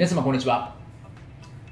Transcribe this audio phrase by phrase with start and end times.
[0.00, 0.74] 皆様こんにちは。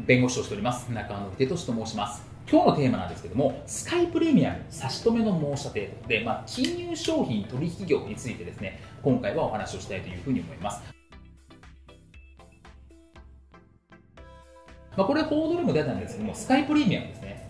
[0.00, 0.90] 弁護士をしております。
[0.90, 2.24] 中野秀俊と申します。
[2.50, 10.82] 今日のテーマなんですけどもスカイプレミアム差し止めの申し立てで、まあ、金融商品取引業についてですね今回はお話をしたいというふうに思います。
[14.96, 17.46] まあ、これ報道でも出たんですけども、スカイプレミアムですね。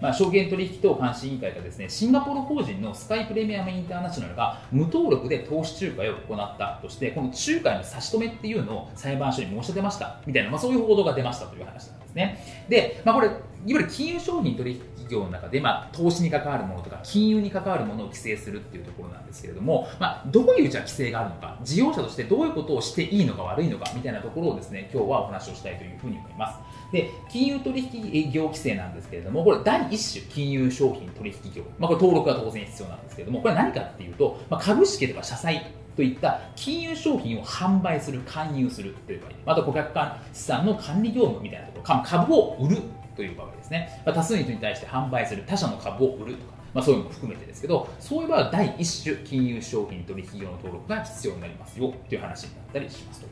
[0.00, 12.38] まあ、証券取引等監視委員会がですねシンガポール法人のスカイプレミアムインターナショナルが無登録で投資仲介を行ったとしてこの仲介の差し止めっていうのを裁判所に申し立てましたみたいな、まあ、そういう報道が出ましたという話なんですね。
[12.68, 13.34] で、まあ、これいわ
[13.66, 26.58] ゆる金融商品取引業の中で、まあ、投資に関わるものとか金融に関わるものを規制するっていうところなんですけれども、まあ、どういうじゃ規制があるのか事業者としてどういうことをしていいのか悪いのかみたいなところをですね今日はお話をしたいというふうに思います。
[26.92, 35.66] で金融取引業規制なんですけれどもこれ第1種金融商品取引業、まあ、これ登録が当然必要なんですけれどもこれは何かっていうと、まあ、株式とか社債
[35.98, 42.82] といった金融商品を販売する、勧誘するという場合、また顧客間資産の管理業務みたいなところ、株を売る
[43.16, 53.26] という場合ですね、まあ、多数の人に対して販売する、他社の株を売るとか、まあ、そういうのも含めてですけど、そういう場合は第1種金融商品取引業の登録が必要になりますよという話になったりしますと。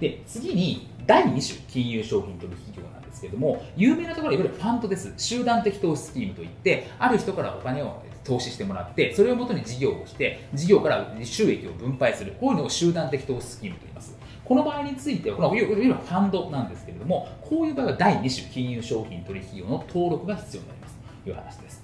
[0.00, 5.12] で次に第2種金融商品取引業なんですけれども有名なところはいわゆるファンドです。
[5.16, 12.34] 集団的投資スキームといってある人からお金を投資してもらってそれをもとに事業をして事業から収益を分配する。
[12.40, 14.16] こういうのを集団的投資スキームと言います。
[14.44, 20.98] この場合についてはこのいわゆるファンドなんですけれどもこういう場合は第2種金融商品取引業の登録が必要になります。
[21.24, 21.82] という話です。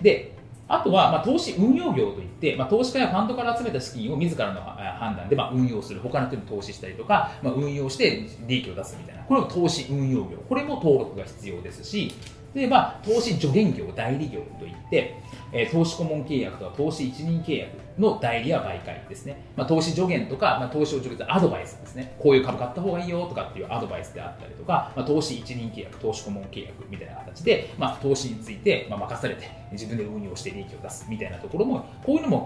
[0.00, 0.32] で
[0.66, 12.14] あとは、まあ、投資運用業といって、まあ、投資家やファンドから集めた資金を自らの判断で、まあ、運用する、他の人に投資したりとか、まあ、運用して利益を出すみたいな、これを投資運用業、これも登録が必要ですし、
[12.54, 15.16] で、まあ、投資助言業、代理業といって、
[15.52, 19.36] え、投資顧問契約とか投資一任契約の代理や媒介ですね。
[19.56, 22.14] まあ、投資助言とか、まあ、投資を助言するアドバイスですね。
[22.18, 32.44] こういう株買った方がいいよとかっていうアドバイスであったりとか、まあ、投資一任契約、投資顧問契約みたいな形で、ま、投資について、ま、任されて自分で運用して利益を出すみたいなところも、こういうのも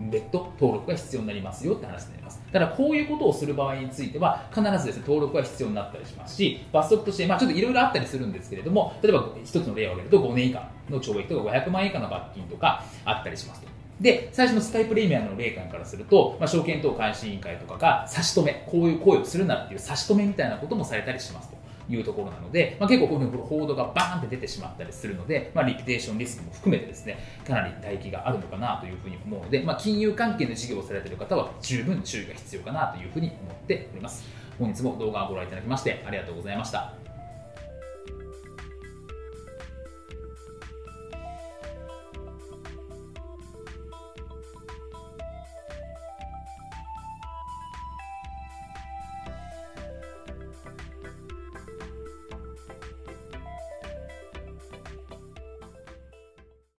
[0.00, 2.42] 別途登録が必要になりますよって話になります。
[2.52, 13.76] ただこういうことをする場合については必ずですね登録が必要になったりしますし罰則として、まあ、ちょっといろいろあったりするんですけれども例えば一つの例を挙げると5年以下の懲役とか500万円以下の罰金とかあったりしますと。
[14.00, 21.55] で、最初のスカイプレミアムの霊感からすると、まあ、証券等監視委員会とかが差し止め、こういう行為をするなっていう差し止めみたいなこともされたりしますと。
[21.88, 34.24] いうところなので、まあ、結構こういう報道がバーンって出てしまったりするので、まあ、リピテーションリスクも含めてですねかなり唾液があるのかなというふうに思うので、まあ、金融関係の事業をされている方は十分注意が必要かなというふうに思っております。
[34.58, 37.05] 本日も動画をご覧いただきましてありがとうございました。